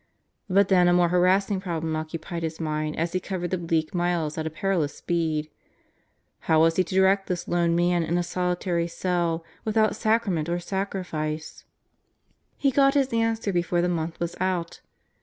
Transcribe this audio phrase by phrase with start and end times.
[0.49, 4.35] But then a more harassing problem occupied his mind as he covered the bleak miles
[4.35, 5.51] at a perilous speed:
[6.49, 10.57] How was he to direct this lone man in a solitary cell without Sacrament or
[10.57, 11.65] Sacrifice?
[12.57, 14.81] He got his answer before the month was out.